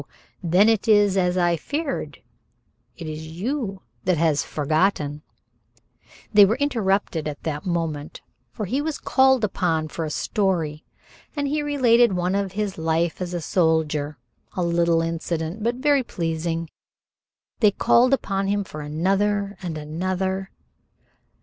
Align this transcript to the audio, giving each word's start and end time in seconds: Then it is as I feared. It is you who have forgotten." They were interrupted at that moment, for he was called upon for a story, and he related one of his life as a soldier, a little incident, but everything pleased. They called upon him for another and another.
Then 0.41 0.67
it 0.67 0.87
is 0.87 1.15
as 1.15 1.37
I 1.37 1.55
feared. 1.55 2.23
It 2.97 3.05
is 3.05 3.27
you 3.27 3.83
who 4.03 4.11
have 4.11 4.39
forgotten." 4.39 5.21
They 6.33 6.43
were 6.43 6.55
interrupted 6.55 7.27
at 7.27 7.43
that 7.43 7.67
moment, 7.67 8.21
for 8.51 8.65
he 8.65 8.81
was 8.81 8.97
called 8.97 9.43
upon 9.43 9.89
for 9.89 10.03
a 10.03 10.09
story, 10.09 10.83
and 11.35 11.47
he 11.47 11.61
related 11.61 12.13
one 12.13 12.33
of 12.33 12.53
his 12.53 12.79
life 12.79 13.21
as 13.21 13.35
a 13.35 13.41
soldier, 13.41 14.17
a 14.53 14.63
little 14.63 15.03
incident, 15.03 15.61
but 15.61 15.75
everything 15.85 16.03
pleased. 16.05 16.71
They 17.59 17.69
called 17.69 18.11
upon 18.11 18.47
him 18.47 18.63
for 18.63 18.81
another 18.81 19.55
and 19.61 19.77
another. 19.77 20.49